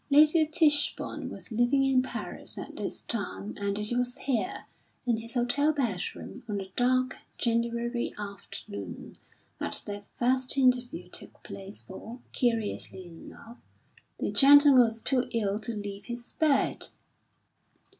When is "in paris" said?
1.83-2.57